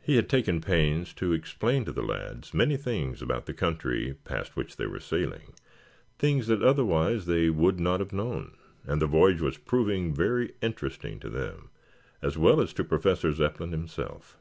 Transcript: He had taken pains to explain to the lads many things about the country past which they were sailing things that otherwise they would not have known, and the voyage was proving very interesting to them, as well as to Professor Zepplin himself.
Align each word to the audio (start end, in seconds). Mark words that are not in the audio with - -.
He 0.00 0.14
had 0.14 0.28
taken 0.28 0.60
pains 0.60 1.12
to 1.14 1.32
explain 1.32 1.84
to 1.86 1.92
the 1.92 2.04
lads 2.04 2.54
many 2.54 2.76
things 2.76 3.20
about 3.20 3.46
the 3.46 3.52
country 3.52 4.14
past 4.24 4.54
which 4.54 4.76
they 4.76 4.86
were 4.86 5.00
sailing 5.00 5.54
things 6.20 6.46
that 6.46 6.62
otherwise 6.62 7.26
they 7.26 7.50
would 7.50 7.80
not 7.80 7.98
have 7.98 8.12
known, 8.12 8.52
and 8.86 9.02
the 9.02 9.08
voyage 9.08 9.40
was 9.40 9.58
proving 9.58 10.14
very 10.14 10.52
interesting 10.62 11.18
to 11.18 11.28
them, 11.30 11.70
as 12.22 12.38
well 12.38 12.60
as 12.60 12.72
to 12.74 12.84
Professor 12.84 13.32
Zepplin 13.32 13.72
himself. 13.72 14.34